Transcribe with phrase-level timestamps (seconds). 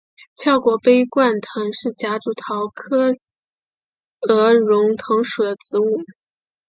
[0.35, 3.13] 翅果杯冠藤是夹竹桃科
[4.21, 6.01] 鹅绒藤属的植物。